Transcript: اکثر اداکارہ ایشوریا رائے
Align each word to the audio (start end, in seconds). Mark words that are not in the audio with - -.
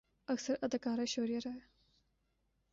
اکثر 0.33 0.55
اداکارہ 0.63 0.99
ایشوریا 0.99 1.39
رائے 1.45 1.59